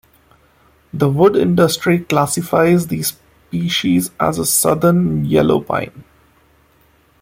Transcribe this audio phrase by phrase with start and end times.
[0.91, 6.03] The wood industry classifies the species as a southern yellow pine.